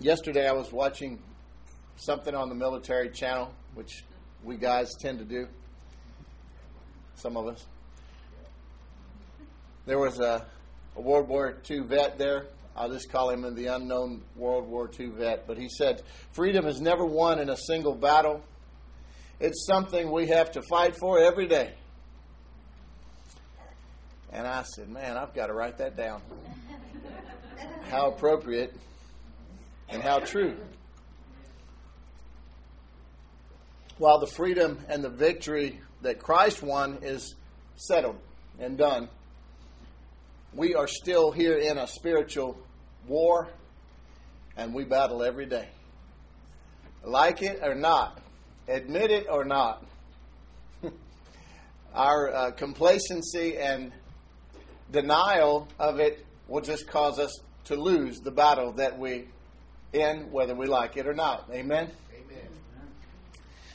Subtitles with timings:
[0.00, 1.18] Yesterday I was watching
[1.96, 4.04] something on the military channel, which
[4.44, 5.48] we guys tend to do.
[7.16, 7.66] Some of us.
[9.86, 10.46] There was a,
[10.94, 12.46] a World War II vet there.
[12.76, 15.48] I'll just call him the unknown World War II vet.
[15.48, 18.44] But he said, Freedom is never won in a single battle.
[19.40, 21.72] It's something we have to fight for every day.
[24.32, 26.22] And I said, Man, I've got to write that down.
[27.90, 28.72] How appropriate
[29.88, 30.56] and how true.
[33.98, 37.34] While the freedom and the victory that Christ won is
[37.76, 38.18] settled
[38.58, 39.08] and done,
[40.54, 42.58] we are still here in a spiritual
[43.06, 43.48] war
[44.56, 45.68] and we battle every day.
[47.04, 48.20] Like it or not,
[48.66, 49.84] admit it or not,
[51.94, 53.92] our uh, complacency and
[54.90, 59.26] denial of it will just cause us to lose the battle that we
[59.92, 61.48] in, whether we like it or not.
[61.50, 61.90] Amen?
[62.12, 62.48] Amen.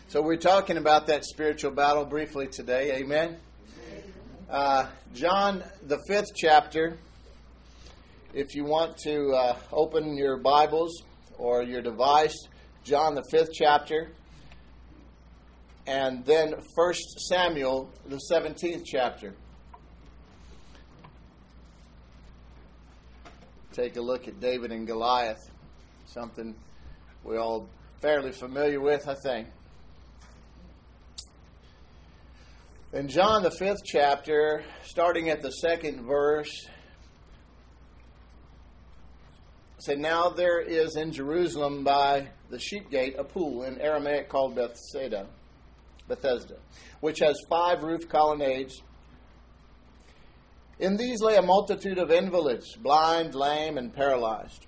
[0.08, 2.98] So we're talking about that spiritual battle briefly today.
[2.98, 3.38] Amen?
[4.50, 6.98] Uh, John, the fifth chapter.
[8.34, 11.04] If you want to uh, open your Bibles
[11.38, 12.36] or your device,
[12.84, 14.12] John, the fifth chapter.
[15.86, 19.34] And then First Samuel, the 17th chapter.
[23.74, 25.53] Take a look at David and Goliath
[26.14, 26.54] something
[27.24, 27.68] we're all
[28.00, 29.48] fairly familiar with, I think.
[32.94, 36.68] In John, the fifth chapter, starting at the second verse,
[39.80, 44.56] said, Now there is in Jerusalem by the sheep gate a pool in Aramaic called
[44.56, 45.26] Bethsaida,
[46.08, 46.58] Bethesda,
[47.00, 48.84] which has five roof colonnades.
[50.78, 54.68] In these lay a multitude of invalids, blind, lame, and paralyzed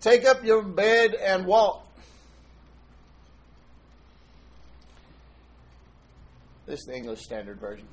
[0.00, 1.86] Take up your bed and walk.
[6.66, 7.86] This is the English Standard Version.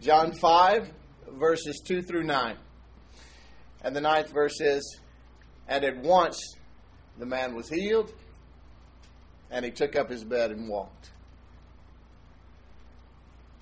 [0.00, 0.90] John 5,
[1.32, 2.56] verses 2 through 9.
[3.82, 4.98] And the ninth verse is
[5.68, 6.40] And at once
[7.18, 8.12] the man was healed,
[9.50, 11.10] and he took up his bed and walked.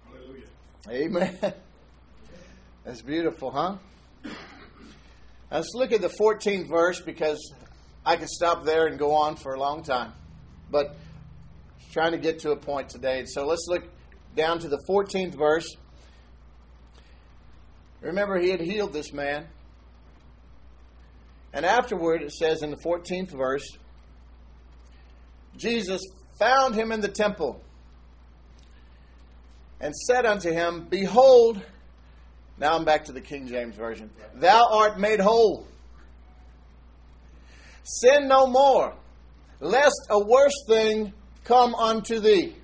[0.06, 0.44] Hallelujah.
[0.88, 1.38] Amen.
[2.84, 3.76] That's beautiful, huh?
[5.50, 7.52] Let's look at the 14th verse because
[8.04, 10.12] I could stop there and go on for a long time.
[10.70, 13.24] But I'm trying to get to a point today.
[13.26, 13.84] So let's look
[14.34, 15.68] down to the 14th verse.
[18.00, 19.46] Remember, he had healed this man.
[21.52, 23.66] And afterward, it says in the 14th verse,
[25.56, 26.02] Jesus
[26.38, 27.60] found him in the temple
[29.80, 31.60] and said unto him, Behold,
[32.60, 34.10] now I'm back to the King James Version.
[34.34, 35.66] Thou art made whole.
[37.84, 38.94] Sin no more,
[39.60, 41.12] lest a worse thing
[41.44, 42.54] come unto thee.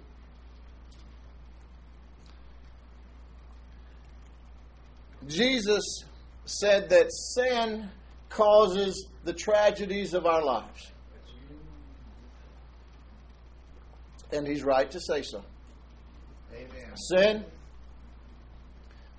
[5.26, 6.04] Jesus
[6.44, 7.88] said that sin
[8.28, 10.90] causes the tragedies of our lives.
[14.32, 15.42] And he's right to say so.
[16.52, 16.96] Amen.
[16.96, 17.44] Sin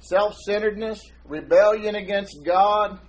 [0.05, 2.99] Self centeredness, rebellion against God,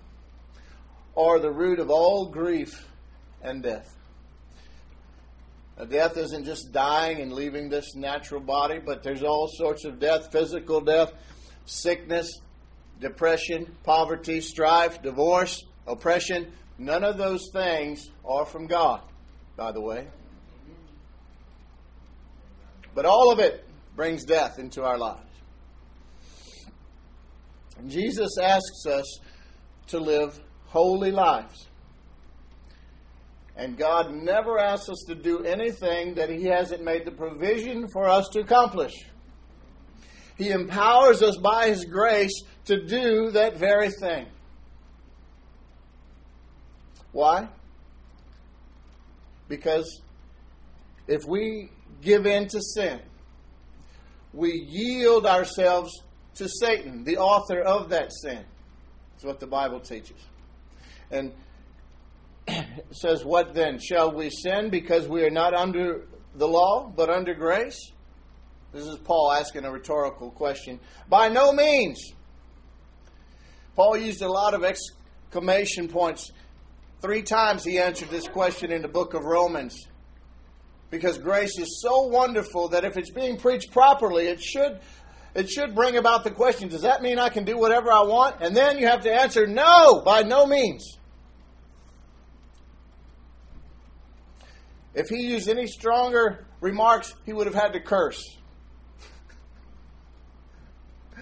[1.14, 2.88] are the root of all grief
[3.42, 3.94] and death.
[5.78, 10.00] Now, death isn't just dying and leaving this natural body, but there's all sorts of
[10.00, 11.12] death physical death,
[11.66, 12.40] sickness,
[12.98, 16.50] depression, poverty, strife, divorce, oppression.
[16.78, 19.02] None of those things are from God,
[19.54, 20.06] by the way.
[22.94, 25.25] But all of it brings death into our lives.
[27.86, 29.20] Jesus asks us
[29.88, 31.68] to live holy lives.
[33.56, 38.06] And God never asks us to do anything that He hasn't made the provision for
[38.06, 38.92] us to accomplish.
[40.36, 44.26] He empowers us by His grace to do that very thing.
[47.12, 47.48] Why?
[49.48, 50.02] Because
[51.08, 51.70] if we
[52.02, 53.00] give in to sin,
[54.34, 56.02] we yield ourselves
[56.36, 58.44] to Satan, the author of that sin.
[59.12, 60.18] That's what the Bible teaches.
[61.10, 61.32] and
[62.90, 63.78] says, What then?
[63.78, 67.92] Shall we sin because we are not under the law, but under grace?
[68.72, 70.78] This is Paul asking a rhetorical question.
[71.08, 72.12] By no means.
[73.74, 76.32] Paul used a lot of exclamation points.
[77.00, 79.86] Three times he answered this question in the book of Romans.
[80.90, 84.80] Because grace is so wonderful that if it's being preached properly, it should
[85.36, 88.36] it should bring about the question, does that mean I can do whatever I want?
[88.40, 90.96] And then you have to answer, no, by no means.
[94.94, 98.24] If he used any stronger remarks, he would have had to curse.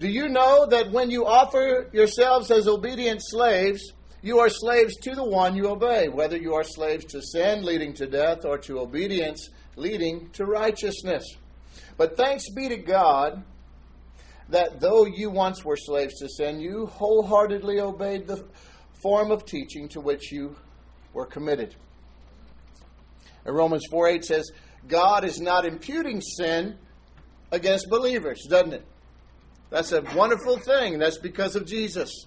[0.00, 3.92] Do you know that when you offer yourselves as obedient slaves,
[4.22, 7.94] you are slaves to the one you obey, whether you are slaves to sin, leading
[7.94, 11.36] to death, or to obedience, leading to righteousness?
[11.96, 13.44] But thanks be to God
[14.52, 18.44] that though you once were slaves to sin, you wholeheartedly obeyed the
[19.02, 20.56] form of teaching to which you
[21.12, 21.74] were committed.
[23.44, 24.50] And Romans 4 8 says,
[24.86, 26.78] God is not imputing sin
[27.50, 28.86] against believers, doesn't it?
[29.70, 30.98] That's a wonderful thing.
[30.98, 32.26] That's because of Jesus.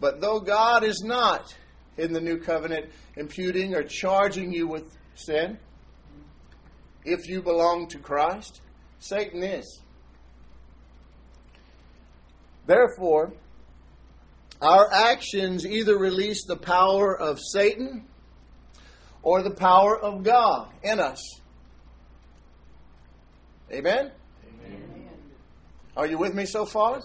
[0.00, 1.54] But though God is not
[1.96, 5.58] in the new covenant imputing or charging you with sin,
[7.04, 8.62] if you belong to Christ,
[8.98, 9.80] Satan is.
[12.66, 13.32] Therefore,
[14.60, 18.06] our actions either release the power of Satan
[19.22, 21.20] or the power of God in us.
[23.72, 24.10] Amen?
[24.64, 25.08] Amen.
[25.96, 26.96] Are you with me so far?
[26.96, 27.04] Yes.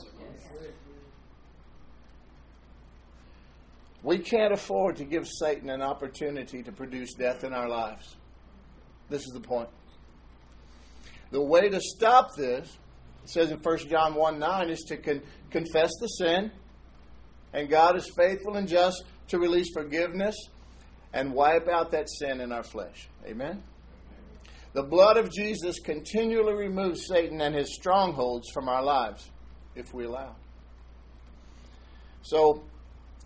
[4.03, 8.15] We can't afford to give Satan an opportunity to produce death in our lives.
[9.09, 9.69] This is the point.
[11.31, 12.77] The way to stop this,
[13.29, 16.51] says in 1 John 1 9, is to con- confess the sin,
[17.53, 20.35] and God is faithful and just to release forgiveness
[21.13, 23.09] and wipe out that sin in our flesh.
[23.25, 23.63] Amen?
[24.73, 29.29] The blood of Jesus continually removes Satan and his strongholds from our lives
[29.75, 30.35] if we allow.
[32.21, 32.63] So,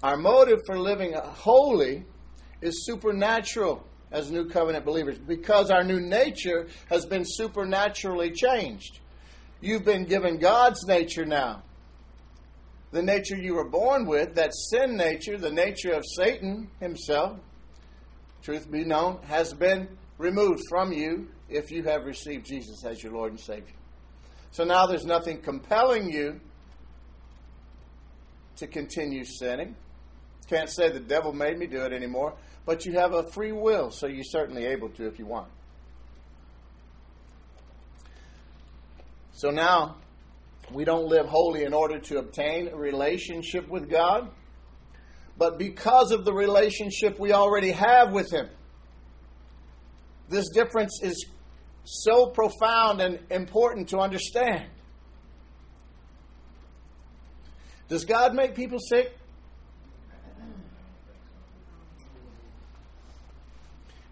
[0.01, 2.05] our motive for living holy
[2.61, 8.99] is supernatural as new covenant believers because our new nature has been supernaturally changed.
[9.63, 11.63] You've been given God's nature now.
[12.91, 17.39] The nature you were born with, that sin nature, the nature of Satan himself,
[18.41, 19.87] truth be known, has been
[20.17, 23.73] removed from you if you have received Jesus as your Lord and Savior.
[24.51, 26.41] So now there's nothing compelling you
[28.57, 29.77] to continue sinning.
[30.49, 32.33] Can't say the devil made me do it anymore,
[32.65, 35.47] but you have a free will, so you're certainly able to if you want.
[39.43, 39.97] So now
[40.71, 44.31] we don't live holy in order to obtain a relationship with God
[45.37, 48.47] but because of the relationship we already have with Him.
[50.29, 51.25] This difference is
[51.83, 54.69] so profound and important to understand.
[57.89, 59.11] Does God make people sick?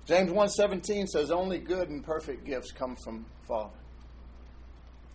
[0.08, 3.78] James 1:17 says only good and perfect gifts come from Father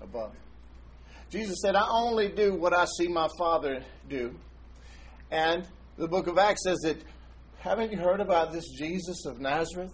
[0.00, 0.32] above.
[1.31, 4.34] Jesus said, I only do what I see my Father do.
[5.31, 5.66] And
[5.98, 6.98] the book of Acts says that,
[7.58, 9.93] haven't you heard about this Jesus of Nazareth?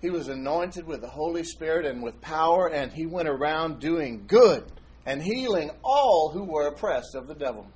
[0.00, 4.24] He was anointed with the Holy Spirit and with power, and he went around doing
[4.26, 4.64] good
[5.04, 7.66] and healing all who were oppressed of the devil.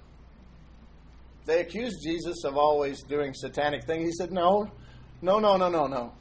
[1.47, 4.05] They accused Jesus of always doing satanic things.
[4.05, 4.71] He said, No,
[5.23, 6.13] no, no, no, no, no.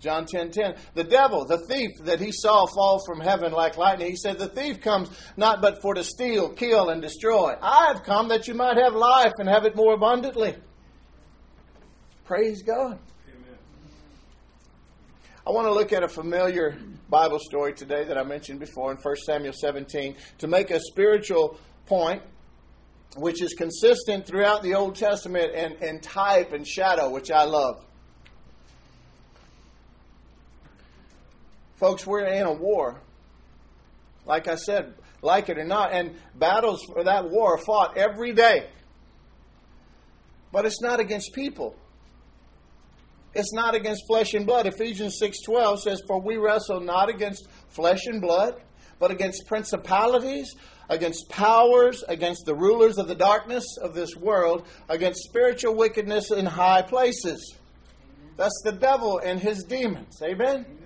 [0.00, 0.76] John 10 10.
[0.94, 4.48] The devil, the thief that he saw fall from heaven like lightning, he said, The
[4.48, 7.54] thief comes not but for to steal, kill, and destroy.
[7.60, 10.54] I have come that you might have life and have it more abundantly.
[12.24, 12.98] Praise God.
[13.28, 13.58] Amen.
[15.46, 16.78] I want to look at a familiar
[17.08, 21.58] Bible story today that I mentioned before in 1 Samuel 17 to make a spiritual
[21.86, 22.22] point
[23.16, 27.84] which is consistent throughout the Old Testament and, in type and shadow, which I love.
[31.78, 33.00] Folks, we're in a war.
[34.26, 38.32] Like I said, like it or not, and battles for that war are fought every
[38.32, 38.68] day.
[40.52, 41.76] But it's not against people.
[43.34, 44.66] It's not against flesh and blood.
[44.66, 48.60] Ephesians 6:12 says, "For we wrestle not against flesh and blood,
[48.98, 50.56] but against principalities,
[50.88, 56.46] against powers, against the rulers of the darkness of this world, against spiritual wickedness in
[56.46, 57.54] high places."
[58.36, 60.20] That's the devil and his demons.
[60.22, 60.77] Amen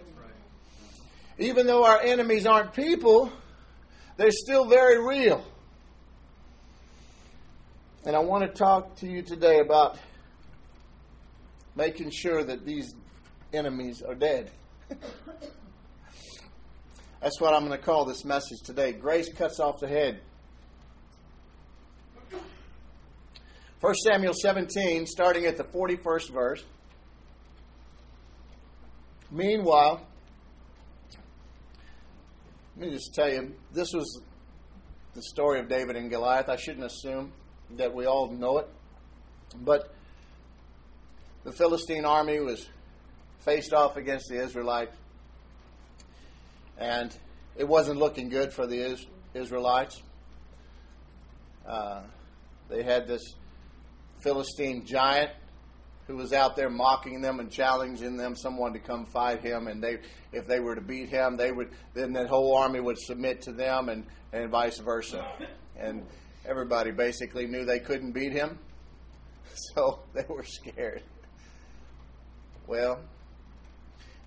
[1.43, 3.33] even though our enemies aren't people,
[4.17, 5.45] they're still very real.
[8.05, 9.99] And I want to talk to you today about
[11.77, 12.95] making sure that these
[13.53, 14.51] enemies are dead.
[17.21, 18.93] That's what I'm going to call this message today.
[18.93, 20.21] Grace cuts off the head.
[23.81, 26.65] 1 Samuel 17, starting at the 41st verse.
[29.31, 30.07] Meanwhile,
[32.77, 34.23] let me just tell you, this was
[35.15, 36.49] the story of David and Goliath.
[36.49, 37.33] I shouldn't assume
[37.77, 38.69] that we all know it.
[39.63, 39.95] But
[41.45, 42.67] the Philistine army was
[43.41, 44.97] faced off against the Israelites.
[46.79, 47.15] And
[47.57, 48.97] it wasn't looking good for the
[49.35, 50.03] Israelites.
[51.67, 52.03] Uh,
[52.71, 53.35] they had this
[54.21, 55.31] Philistine giant
[56.07, 59.83] who was out there mocking them and challenging them, someone to come fight him, and
[59.83, 59.99] they,
[60.33, 63.53] if they were to beat him, they would then that whole army would submit to
[63.53, 65.25] them, and and vice versa,
[65.77, 66.05] and
[66.47, 68.59] everybody basically knew they couldn't beat him,
[69.75, 71.03] so they were scared.
[72.67, 73.01] Well,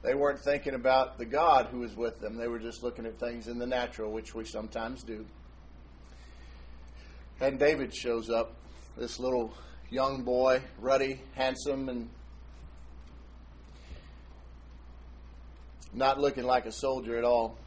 [0.04, 2.38] they weren't thinking about the God who was with them.
[2.38, 5.26] They were just looking at things in the natural, which we sometimes do.
[7.42, 8.54] And David shows up,
[8.98, 9.54] this little
[9.90, 12.10] young boy, ruddy, handsome, and
[15.94, 17.58] not looking like a soldier at all.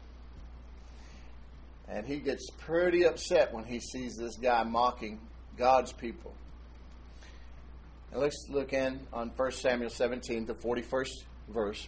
[1.87, 5.19] And he gets pretty upset when he sees this guy mocking
[5.57, 6.33] God's people.
[8.11, 11.87] Now let's look in on 1 Samuel 17, the 41st verse.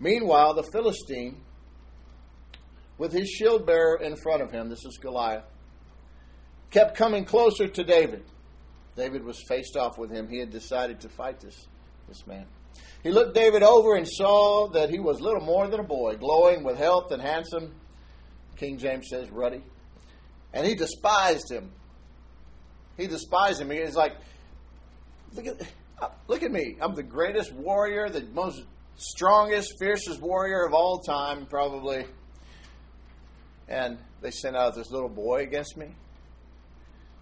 [0.00, 1.40] Meanwhile, the Philistine,
[2.98, 5.44] with his shield bearer in front of him, this is Goliath,
[6.70, 8.24] kept coming closer to David.
[8.96, 10.28] David was faced off with him.
[10.28, 11.66] He had decided to fight this,
[12.08, 12.46] this man.
[13.02, 16.62] He looked David over and saw that he was little more than a boy, glowing
[16.62, 17.74] with health and handsome.
[18.56, 19.62] King James says ruddy.
[20.52, 21.72] And he despised him.
[22.96, 23.70] He despised him.
[23.70, 24.16] He's like,
[25.34, 25.62] look at,
[26.00, 26.76] uh, look at me.
[26.80, 28.62] I'm the greatest warrior, the most
[28.96, 32.04] strongest, fiercest warrior of all time, probably.
[33.68, 35.94] And they sent out this little boy against me.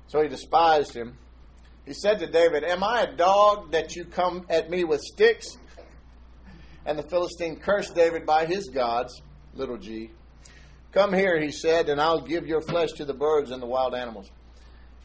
[0.09, 1.17] So he despised him.
[1.91, 5.59] He said to David, Am I a dog that you come at me with sticks?
[6.87, 9.21] And the Philistine cursed David by his gods,
[9.55, 10.13] little g.
[10.93, 13.97] Come here, he said, and I'll give your flesh to the birds and the wild
[13.97, 14.31] animals.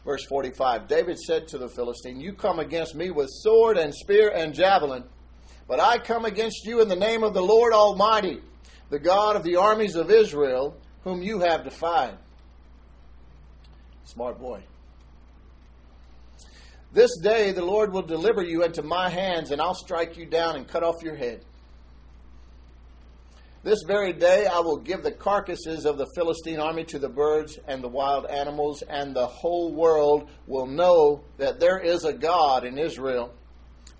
[0.04, 4.30] Verse 45 David said to the Philistine, You come against me with sword and spear
[4.32, 5.02] and javelin,
[5.66, 8.42] but I come against you in the name of the Lord Almighty,
[8.90, 12.16] the God of the armies of Israel, whom you have defied.
[14.04, 14.62] Smart boy.
[16.96, 20.56] This day the Lord will deliver you into my hands, and I'll strike you down
[20.56, 21.44] and cut off your head.
[23.62, 27.58] This very day I will give the carcasses of the Philistine army to the birds
[27.68, 32.64] and the wild animals, and the whole world will know that there is a God
[32.64, 33.34] in Israel.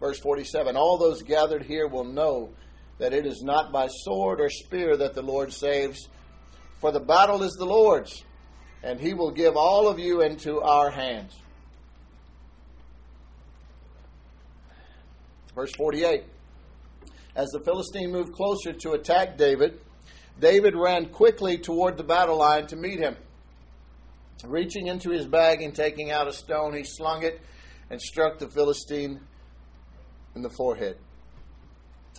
[0.00, 2.48] Verse 47 All those gathered here will know
[2.96, 6.08] that it is not by sword or spear that the Lord saves,
[6.80, 8.24] for the battle is the Lord's,
[8.82, 11.34] and he will give all of you into our hands.
[15.56, 16.22] Verse 48
[17.34, 19.80] As the Philistine moved closer to attack David,
[20.38, 23.16] David ran quickly toward the battle line to meet him.
[24.44, 27.40] Reaching into his bag and taking out a stone, he slung it
[27.88, 29.18] and struck the Philistine
[30.34, 30.98] in the forehead.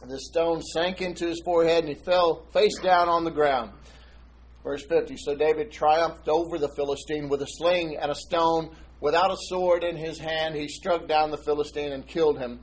[0.04, 3.72] The stone sank into his forehead and he fell face down on the ground.
[4.64, 8.76] Verse 50 So David triumphed over the Philistine with a sling and a stone.
[9.00, 12.62] Without a sword in his hand, he struck down the Philistine and killed him.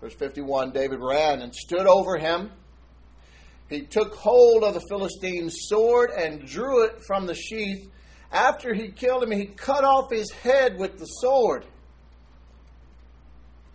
[0.00, 2.50] Verse 51 David ran and stood over him.
[3.68, 7.88] He took hold of the Philistine's sword and drew it from the sheath.
[8.32, 11.64] After he killed him, he cut off his head with the sword.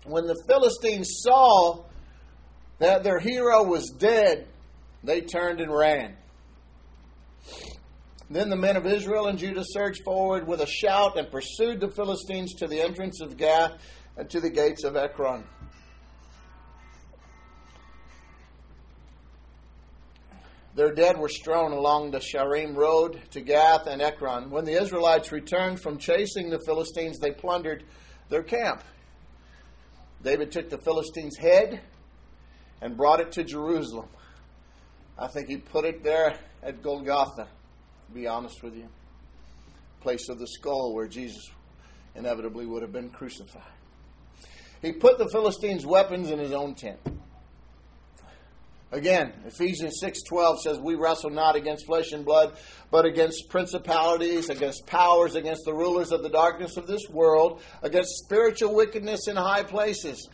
[0.04, 1.84] When the Philistines saw
[2.80, 4.48] that their hero was dead,
[5.04, 6.16] they turned and ran.
[8.30, 11.92] Then the men of Israel and Judah surged forward with a shout and pursued the
[11.92, 13.74] Philistines to the entrance of Gath
[14.18, 15.44] and to the gates of Ekron.
[20.76, 24.50] Their dead were strewn along the Shaaraim road to Gath and Ekron.
[24.50, 27.86] When the Israelites returned from chasing the Philistines, they plundered
[28.28, 28.84] their camp.
[30.22, 31.80] David took the Philistines' head
[32.82, 34.10] and brought it to Jerusalem.
[35.18, 37.48] I think he put it there at Golgotha,
[38.08, 38.90] to be honest with you.
[40.02, 41.50] Place of the skull where Jesus
[42.16, 43.64] inevitably would have been crucified.
[44.82, 47.00] He put the Philistines' weapons in his own tent.
[48.96, 52.54] Again, Ephesians 6:12 says we wrestle not against flesh and blood,
[52.92, 58.24] but against principalities, against powers, against the rulers of the darkness of this world, against
[58.24, 60.30] spiritual wickedness in high places.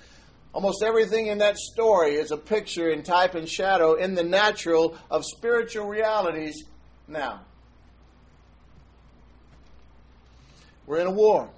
[0.53, 4.95] Almost everything in that story is a picture in type and shadow in the natural
[5.09, 6.63] of spiritual realities
[7.07, 7.41] now.
[10.85, 11.49] We're in a war.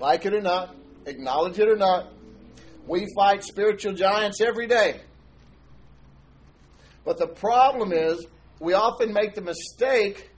[0.00, 0.74] Like it or not,
[1.04, 2.14] acknowledge it or not,
[2.86, 5.02] we fight spiritual giants every day.
[7.04, 8.26] But the problem is,
[8.60, 10.30] we often make the mistake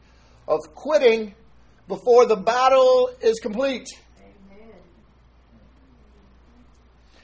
[0.49, 1.35] of quitting
[1.89, 3.89] before the battle is complete.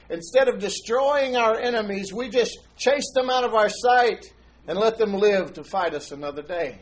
[0.09, 4.31] Instead of destroying our enemies, we just chase them out of our sight
[4.67, 6.79] and let them live to fight us another day.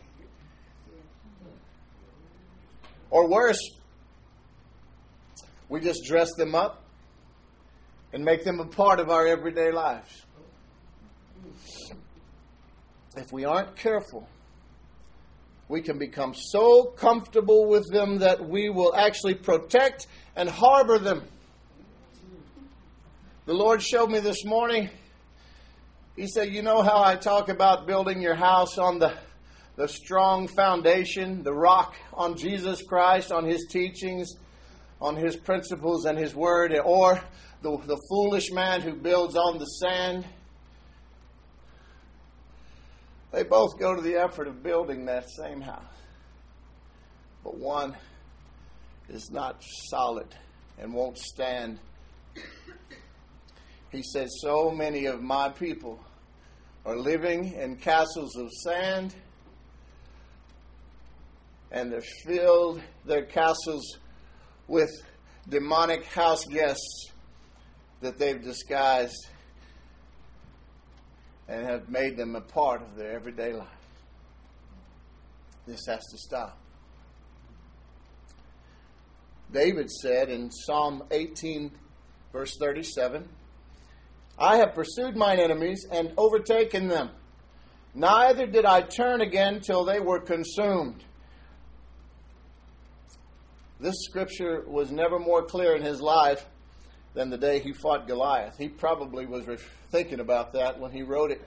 [3.09, 3.59] Or worse,
[5.69, 6.83] we just dress them up
[8.13, 10.25] and make them a part of our everyday lives
[13.17, 14.27] if we aren't careful,
[15.67, 21.23] we can become so comfortable with them that we will actually protect and harbor them.
[23.45, 24.89] The Lord showed me this morning.
[26.15, 29.13] He said, You know how I talk about building your house on the,
[29.77, 34.35] the strong foundation, the rock on Jesus Christ, on His teachings,
[35.01, 37.21] on His principles and His word, or
[37.61, 40.25] the, the foolish man who builds on the sand?
[43.31, 45.83] They both go to the effort of building that same house.
[47.43, 47.95] But one
[49.09, 50.27] is not solid
[50.77, 51.79] and won't stand.
[53.91, 55.99] He says, So many of my people
[56.85, 59.15] are living in castles of sand
[61.71, 63.97] and they've filled their castles
[64.67, 64.89] with
[65.47, 67.11] demonic house guests
[68.01, 69.27] that they've disguised
[71.51, 73.67] and have made them a part of their everyday life.
[75.67, 76.57] This has to stop.
[79.51, 81.69] David said in Psalm 18,
[82.31, 83.27] verse 37,
[84.39, 87.09] I have pursued mine enemies and overtaken them.
[87.93, 91.03] Neither did I turn again till they were consumed.
[93.81, 96.45] This scripture was never more clear in his life
[97.13, 98.57] than the day he fought Goliath.
[98.57, 99.45] He probably was
[99.89, 101.45] thinking about that when he wrote it,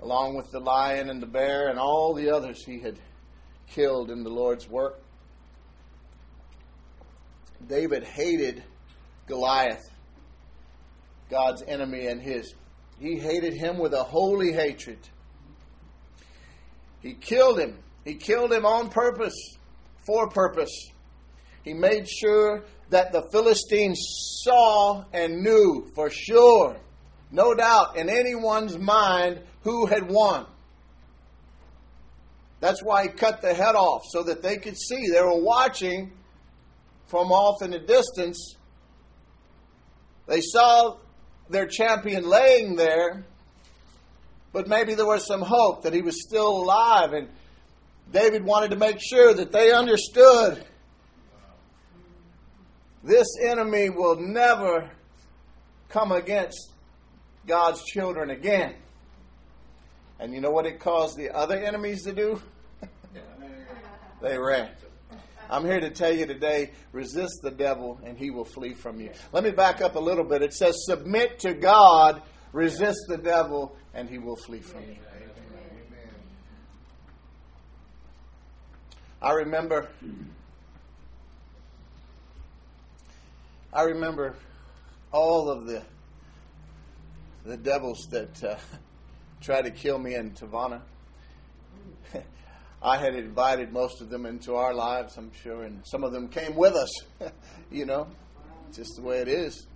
[0.00, 2.98] along with the lion and the bear and all the others he had
[3.68, 5.00] killed in the Lord's work.
[7.66, 8.62] David hated
[9.26, 9.90] Goliath,
[11.30, 12.54] God's enemy and his.
[13.00, 14.98] He hated him with a holy hatred.
[17.00, 17.78] He killed him.
[18.04, 19.34] He killed him on purpose,
[20.06, 20.90] for purpose.
[21.64, 23.98] He made sure that the Philistines
[24.42, 26.76] saw and knew for sure,
[27.30, 30.46] no doubt in anyone's mind, who had won.
[32.60, 35.08] That's why he cut the head off so that they could see.
[35.10, 36.12] They were watching
[37.06, 38.56] from off in the distance.
[40.26, 40.96] They saw
[41.50, 43.26] their champion laying there,
[44.52, 47.12] but maybe there was some hope that he was still alive.
[47.12, 47.28] And
[48.10, 50.64] David wanted to make sure that they understood
[53.04, 54.90] this enemy will never
[55.90, 56.72] come against
[57.46, 58.74] God's children again.
[60.18, 62.40] And you know what it caused the other enemies to do?
[64.22, 64.70] they ran.
[65.50, 69.10] I'm here to tell you today resist the devil and he will flee from you.
[69.32, 70.42] Let me back up a little bit.
[70.42, 74.96] It says, Submit to God, resist the devil, and he will flee from you.
[79.20, 79.90] I remember
[83.74, 84.36] I remember
[85.10, 85.82] all of the
[87.44, 88.56] the devils that uh,
[89.40, 90.80] tried to kill me in Tivana.
[92.82, 96.28] I had invited most of them into our lives, I'm sure, and some of them
[96.28, 96.90] came with us.
[97.72, 98.06] you know,
[98.72, 99.66] just the way it is.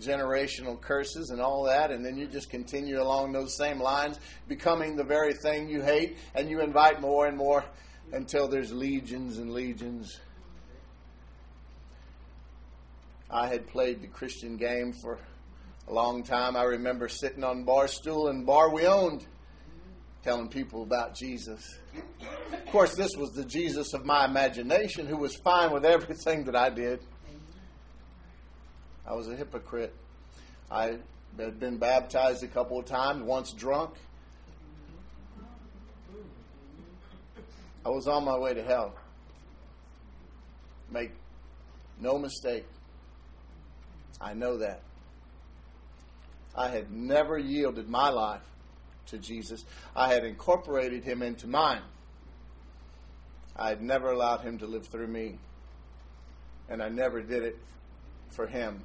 [0.00, 4.18] Generational curses and all that, and then you just continue along those same lines,
[4.48, 7.64] becoming the very thing you hate, and you invite more and more
[8.12, 10.18] until there's legions and legions
[13.30, 15.18] I had played the Christian game for
[15.86, 16.56] a long time.
[16.56, 19.26] I remember sitting on bar stool in bar we owned,
[20.22, 21.78] telling people about Jesus.
[22.52, 26.56] Of course, this was the Jesus of my imagination who was fine with everything that
[26.56, 27.00] I did.
[29.06, 29.94] I was a hypocrite.
[30.70, 30.98] I
[31.38, 33.94] had been baptized a couple of times, once drunk.
[37.84, 38.94] I was on my way to hell.
[40.90, 41.12] Make
[42.00, 42.64] no mistake.
[44.20, 44.82] I know that.
[46.56, 48.42] I had never yielded my life
[49.06, 49.64] to Jesus.
[49.94, 51.82] I had incorporated him into mine.
[53.56, 55.38] I had never allowed him to live through me.
[56.68, 57.58] And I never did it
[58.30, 58.82] for him.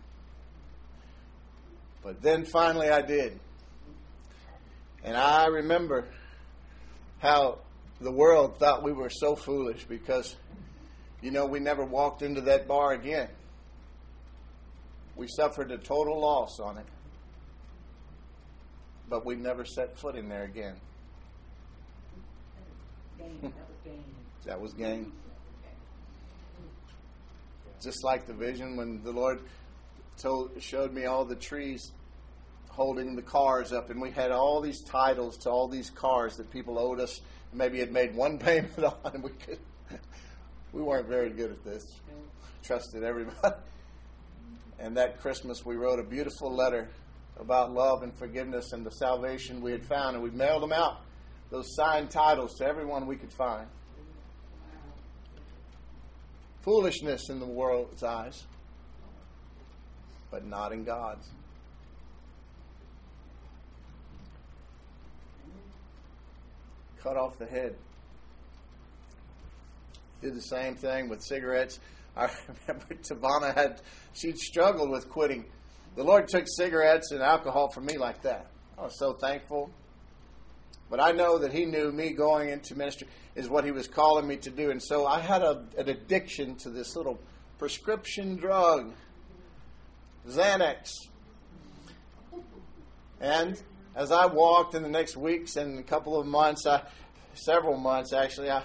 [2.03, 3.39] But then finally I did.
[5.03, 6.07] And I remember
[7.19, 7.59] how
[7.99, 10.35] the world thought we were so foolish because,
[11.21, 13.29] you know, we never walked into that bar again.
[15.15, 16.85] We suffered a total loss on it.
[19.09, 20.75] But we never set foot in there again.
[24.45, 25.11] that was gain.
[27.81, 29.39] Just like the vision when the Lord
[30.17, 31.91] told, showed me all the trees
[32.69, 36.49] holding the cars up, and we had all these titles to all these cars that
[36.51, 37.21] people owed us.
[37.53, 39.59] Maybe had made one payment on, and we could.
[40.71, 41.85] We weren't very good at this.
[42.63, 43.55] Trusted everybody.
[44.79, 46.89] And that Christmas, we wrote a beautiful letter
[47.39, 51.01] about love and forgiveness and the salvation we had found, and we mailed them out.
[51.49, 53.67] Those signed titles to everyone we could find.
[56.61, 58.43] Foolishness in the world's eyes,
[60.31, 61.29] but not in God's.
[67.03, 67.75] cut off the head.
[70.21, 71.79] Did the same thing with cigarettes.
[72.15, 72.29] I
[72.67, 73.81] remember Tavana had,
[74.13, 75.45] she'd struggled with quitting.
[75.95, 78.47] The Lord took cigarettes and alcohol from me like that.
[78.77, 79.69] I was so thankful.
[80.89, 84.27] But I know that He knew me going into ministry is what He was calling
[84.27, 84.71] me to do.
[84.71, 87.19] And so I had a, an addiction to this little
[87.57, 88.93] prescription drug,
[90.27, 91.07] Xanax.
[93.19, 93.61] And
[93.95, 96.81] as I walked in the next weeks and a couple of months, I,
[97.33, 98.63] several months actually, I,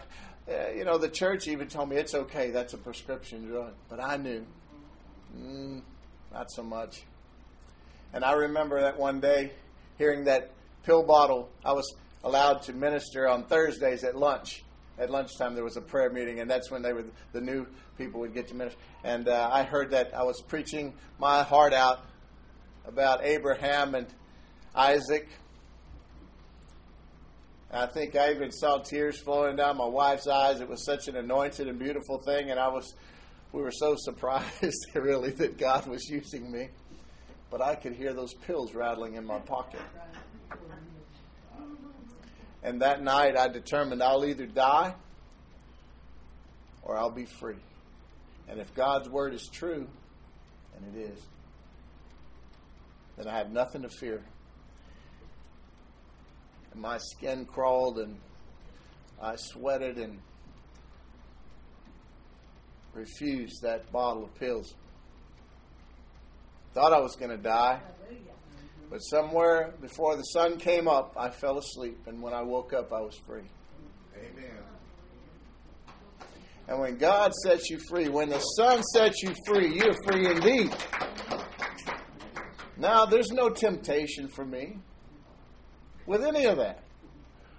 [0.48, 2.50] uh, you know, the church even told me it's okay.
[2.50, 4.46] That's a prescription drug, but I knew,
[5.36, 5.82] mm,
[6.32, 7.02] not so much.
[8.12, 9.52] And I remember that one day
[9.98, 10.52] hearing that
[10.84, 11.50] pill bottle.
[11.64, 14.64] I was allowed to minister on Thursdays at lunch.
[14.98, 18.20] At lunchtime, there was a prayer meeting, and that's when they were the new people
[18.20, 18.80] would get to minister.
[19.04, 22.00] And uh, I heard that I was preaching my heart out
[22.84, 24.06] about Abraham and
[24.74, 25.28] Isaac.
[27.70, 30.60] I think I even saw tears flowing down my wife's eyes.
[30.60, 32.94] It was such an anointed and beautiful thing, and I was,
[33.52, 36.68] we were so surprised, really, that God was using me.
[37.50, 39.80] But I could hear those pills rattling in my pocket.
[42.62, 44.94] And that night, I determined I'll either die
[46.82, 47.56] or I'll be free.
[48.48, 49.86] And if God's word is true,
[50.74, 51.20] and it is,
[53.16, 54.22] then I have nothing to fear
[56.78, 58.16] my skin crawled and
[59.20, 60.18] I sweated and
[62.94, 64.74] refused that bottle of pills.
[66.74, 67.80] Thought I was going to die.
[68.90, 71.98] But somewhere before the sun came up, I fell asleep.
[72.06, 73.42] And when I woke up, I was free.
[74.16, 74.58] Amen.
[76.68, 80.74] And when God sets you free, when the Son sets you free, you're free indeed.
[82.76, 84.78] Now, there's no temptation for me
[86.08, 86.82] with any of that.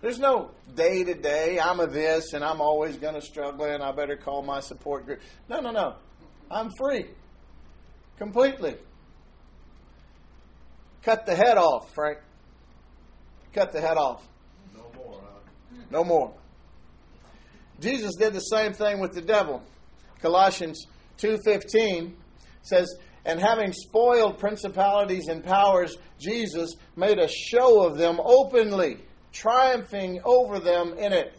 [0.01, 3.83] There's no day to day, I'm a this and I'm always going to struggle and
[3.83, 5.19] I better call my support group.
[5.47, 5.95] No, no, no.
[6.49, 7.05] I'm free.
[8.17, 8.75] Completely.
[11.03, 12.17] Cut the head off, Frank.
[13.53, 14.27] Cut the head off.
[14.73, 15.21] No more.
[15.21, 15.83] Huh?
[15.91, 16.33] No more.
[17.79, 19.63] Jesus did the same thing with the devil.
[20.21, 20.85] Colossians
[21.19, 22.13] 2:15
[22.61, 22.93] says
[23.25, 28.97] and having spoiled principalities and powers, Jesus made a show of them openly,
[29.31, 31.37] triumphing over them in it.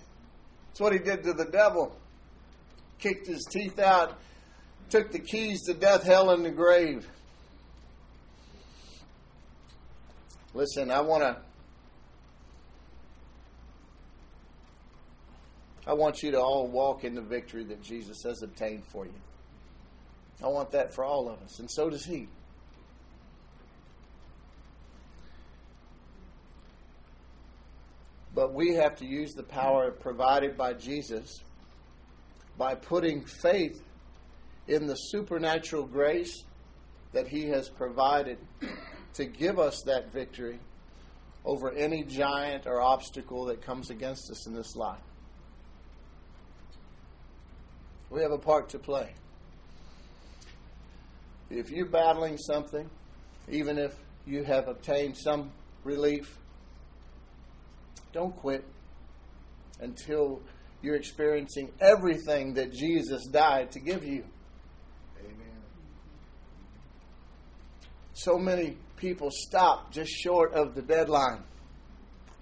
[0.69, 1.97] That's what he did to the devil.
[2.99, 4.19] Kicked his teeth out,
[4.91, 7.09] took the keys to death, hell, and the grave.
[10.53, 11.37] Listen, I want to.
[15.87, 19.15] I want you to all walk in the victory that Jesus has obtained for you.
[20.43, 22.29] I want that for all of us, and so does He.
[28.35, 31.41] But we have to use the power provided by Jesus
[32.57, 33.83] by putting faith
[34.67, 36.45] in the supernatural grace
[37.13, 38.39] that He has provided
[39.15, 40.59] to give us that victory
[41.45, 45.01] over any giant or obstacle that comes against us in this life.
[48.11, 49.13] We have a part to play
[51.51, 52.89] if you're battling something,
[53.49, 53.95] even if
[54.27, 55.51] you have obtained some
[55.85, 56.39] relief,
[58.13, 58.65] don't quit
[59.81, 60.41] until
[60.83, 64.25] you're experiencing everything that Jesus died to give you.
[65.21, 65.61] Amen.
[68.13, 71.43] so many people stop just short of the deadline.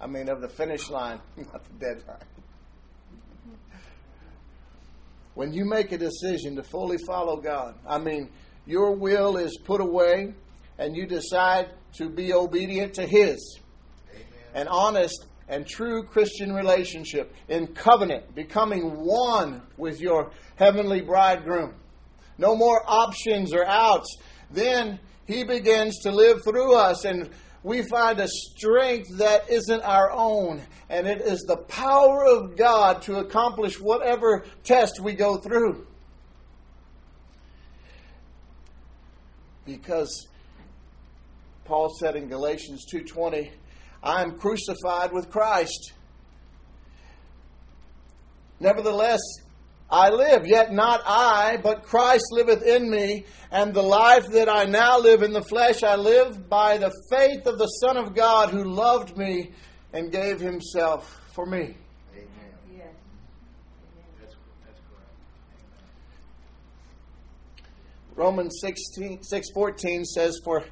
[0.01, 2.23] I mean, of the finish line, not the deadline.
[5.33, 8.29] When you make a decision to fully follow God, I mean,
[8.69, 10.31] your will is put away
[10.77, 13.59] and you decide to be obedient to His.
[14.11, 14.25] Amen.
[14.53, 21.73] An honest and true Christian relationship in covenant, becoming one with your heavenly bridegroom.
[22.37, 24.15] No more options or outs.
[24.51, 27.31] Then He begins to live through us and
[27.63, 30.61] we find a strength that isn't our own.
[30.89, 35.87] And it is the power of God to accomplish whatever test we go through.
[39.69, 40.27] Because
[41.65, 43.51] Paul said in Galatians 2:20,
[44.01, 45.93] I am crucified with Christ.
[48.59, 49.19] Nevertheless,
[49.91, 54.65] I live, yet not I, but Christ liveth in me, and the life that I
[54.65, 58.49] now live in the flesh I live by the faith of the Son of God
[58.49, 59.51] who loved me
[59.93, 61.75] and gave himself for me.
[62.15, 62.93] Amen.
[64.19, 65.09] That's, that's correct.
[68.19, 70.65] Romans 16, 6 14 says, For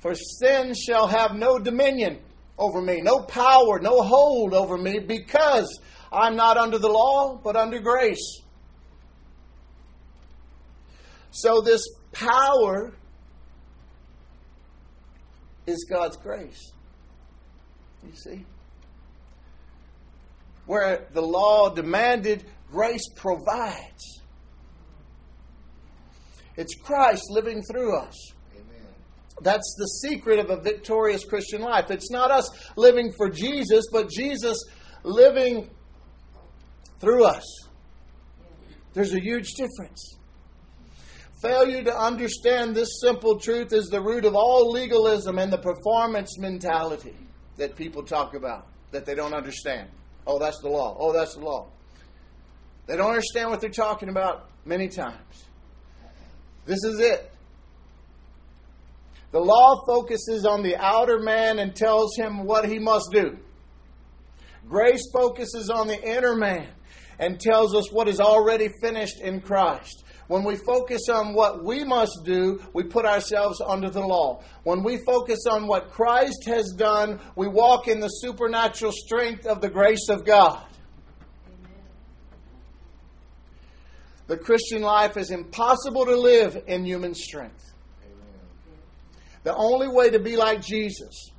[0.00, 2.18] for sin shall have no dominion
[2.58, 5.78] over me, no power, no hold over me, because
[6.12, 8.42] I'm not under the law, but under grace.
[11.30, 12.92] So, this power
[15.68, 16.72] is God's grace.
[18.04, 18.44] You see?
[20.66, 24.17] Where the law demanded, grace provides.
[26.58, 28.32] It's Christ living through us.
[28.52, 28.86] Amen.
[29.42, 31.92] That's the secret of a victorious Christian life.
[31.92, 34.58] It's not us living for Jesus, but Jesus
[35.04, 35.70] living
[36.98, 37.44] through us.
[38.92, 40.16] There's a huge difference.
[41.40, 46.36] Failure to understand this simple truth is the root of all legalism and the performance
[46.40, 47.14] mentality
[47.56, 49.88] that people talk about that they don't understand.
[50.26, 50.96] Oh, that's the law.
[50.98, 51.68] Oh, that's the law.
[52.86, 55.47] They don't understand what they're talking about many times.
[56.68, 57.32] This is it.
[59.32, 63.38] The law focuses on the outer man and tells him what he must do.
[64.68, 66.68] Grace focuses on the inner man
[67.18, 70.04] and tells us what is already finished in Christ.
[70.26, 74.42] When we focus on what we must do, we put ourselves under the law.
[74.64, 79.62] When we focus on what Christ has done, we walk in the supernatural strength of
[79.62, 80.66] the grace of God.
[84.28, 87.72] The Christian life is impossible to live in human strength.
[89.42, 91.30] The only way to be like Jesus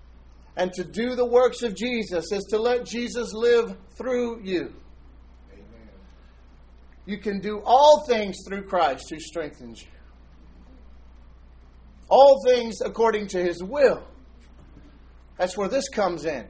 [0.58, 4.74] and to do the works of Jesus is to let Jesus live through you.
[7.06, 9.88] You can do all things through Christ who strengthens you.
[12.10, 14.04] All things according to his will.
[15.38, 16.48] That's where this comes in.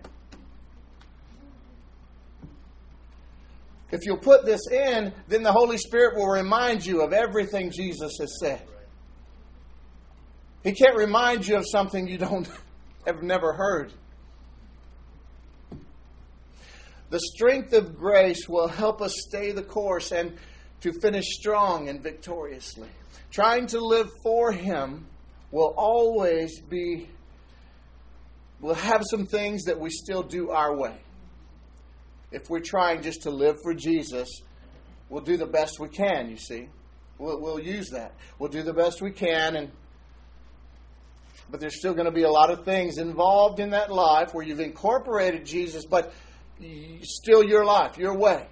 [3.91, 8.17] If you'll put this in, then the Holy Spirit will remind you of everything Jesus
[8.19, 8.61] has said.
[10.63, 12.47] He can't remind you of something you don't
[13.05, 13.93] have never heard.
[17.09, 20.37] The strength of grace will help us stay the course and
[20.81, 22.89] to finish strong and victoriously.
[23.31, 25.07] Trying to live for Him
[25.51, 27.09] will always be,
[28.61, 30.95] we'll have some things that we still do our way.
[32.31, 34.29] If we're trying just to live for Jesus,
[35.09, 36.69] we'll do the best we can, you see.
[37.17, 38.13] We'll, we'll use that.
[38.37, 39.71] We'll do the best we can, and
[41.51, 44.45] but there's still going to be a lot of things involved in that life where
[44.45, 46.13] you've incorporated Jesus, but
[47.01, 48.45] still your life, your way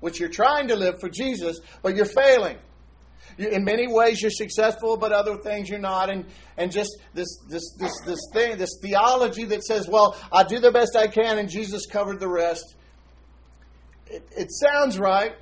[0.00, 2.58] which you're trying to live for Jesus, but you're failing.
[3.38, 6.08] In many ways, you're successful, but other things you're not.
[6.08, 6.24] And,
[6.56, 10.72] and just this, this, this, this thing, this theology that says, well, I do the
[10.72, 12.76] best I can and Jesus covered the rest.
[14.06, 15.34] It, it sounds right,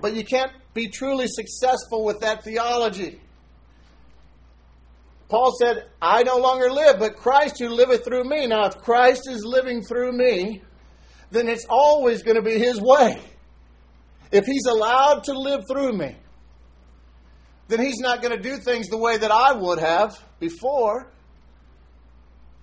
[0.00, 3.20] but you can't be truly successful with that theology.
[5.28, 8.46] Paul said, I no longer live, but Christ who liveth through me.
[8.46, 10.62] Now, if Christ is living through me,
[11.30, 13.18] then it's always going to be His way.
[14.32, 16.16] If He's allowed to live through me,
[17.68, 21.12] then He's not going to do things the way that I would have before.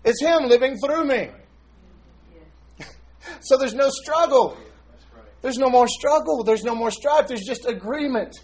[0.04, 1.30] It's Him living through me.
[3.42, 4.58] so there's no struggle.
[5.42, 6.44] There's no more struggle.
[6.44, 7.28] There's no more strife.
[7.28, 8.36] There's just agreement.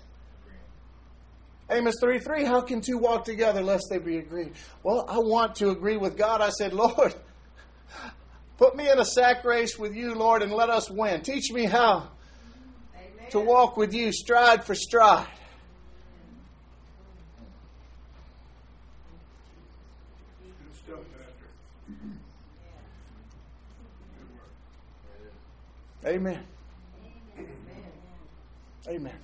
[1.70, 4.54] Amos 3 3, how can two walk together lest they be agreed?
[4.84, 6.40] Well, I want to agree with God.
[6.40, 7.16] I said, Lord,
[8.58, 11.22] Put me in a sack race with you, Lord, and let us win.
[11.22, 12.10] Teach me how
[13.32, 15.28] to walk with you stride for stride.
[26.06, 26.44] Amen.
[27.36, 27.50] Amen.
[28.88, 29.20] Amen.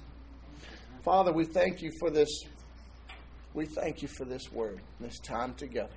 [1.03, 2.43] Father, we thank you for this.
[3.53, 5.93] We thank you for this word, this time together.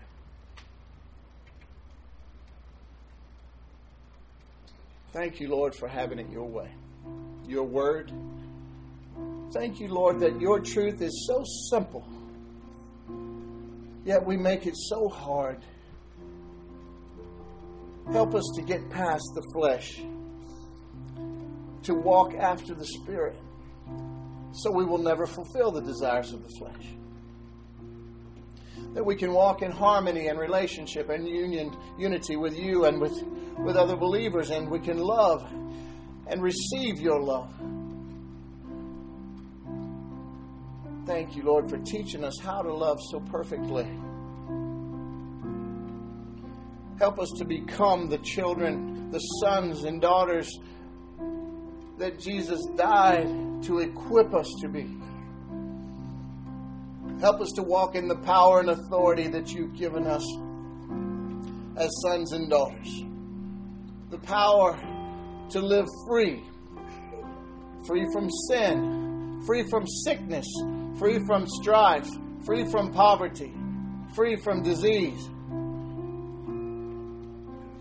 [5.13, 6.69] Thank you, Lord, for having it your way
[7.49, 8.13] your word.
[9.53, 12.07] Thank you, Lord, that your truth is so simple,
[14.05, 15.59] yet we make it so hard.
[18.13, 20.01] Help us to get past the flesh,
[21.85, 23.37] to walk after the Spirit,
[24.53, 26.87] so we will never fulfill the desires of the flesh.
[28.95, 33.23] That we can walk in harmony and relationship and union, unity with you and with,
[33.59, 35.51] with other believers, and we can love
[36.27, 37.53] and receive your love.
[41.07, 43.87] Thank you, Lord, for teaching us how to love so perfectly.
[46.99, 50.51] Help us to become the children, the sons and daughters
[51.99, 53.29] that Jesus died
[53.65, 54.89] to equip us to be.
[57.21, 60.25] Help us to walk in the power and authority that you've given us
[61.77, 63.03] as sons and daughters.
[64.11, 64.79] The power
[65.51, 66.43] to live free,
[67.87, 70.47] free from sin, free from sickness,
[70.99, 72.09] free from strife,
[72.45, 73.53] free from poverty,
[74.15, 75.29] free from disease,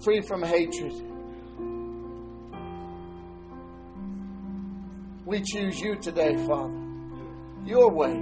[0.03, 0.93] free from hatred.
[5.25, 6.79] We choose you today, Father.
[7.65, 8.21] Your way.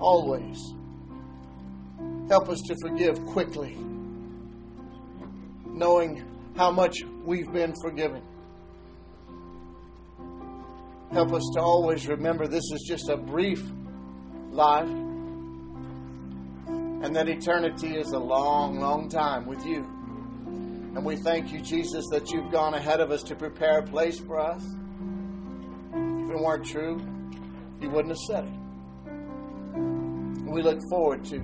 [0.00, 0.58] Always.
[2.28, 3.76] Help us to forgive quickly,
[5.66, 6.24] knowing
[6.56, 8.22] how much we've been forgiven.
[11.12, 13.62] Help us to always remember this is just a brief
[14.50, 14.88] life
[16.68, 19.84] and that eternity is a long, long time with you.
[20.94, 24.18] And we thank you, Jesus, that you've gone ahead of us to prepare a place
[24.18, 24.62] for us.
[25.92, 27.00] If it weren't true,
[27.80, 28.52] you wouldn't have said it.
[30.50, 31.42] We look forward to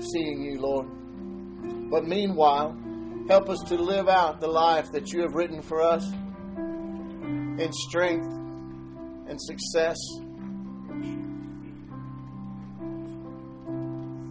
[0.00, 0.88] seeing you, Lord.
[1.90, 2.76] But meanwhile,
[3.28, 8.26] help us to live out the life that you have written for us in strength
[9.28, 9.96] and success.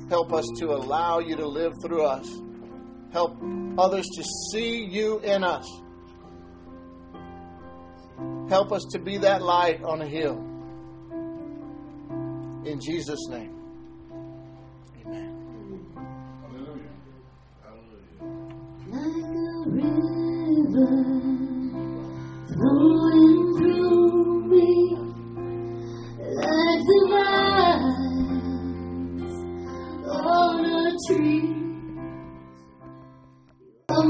[0.10, 2.28] Help us to allow you to live through us.
[3.12, 3.38] Help
[3.78, 5.68] others to see you in us.
[8.50, 10.38] Help us to be that light on a hill.
[12.66, 13.57] In Jesus' name.